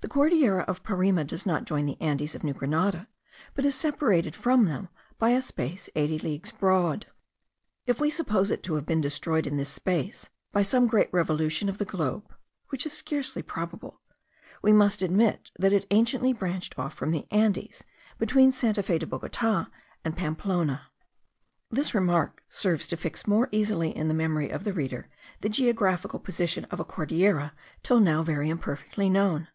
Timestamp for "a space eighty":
5.30-6.18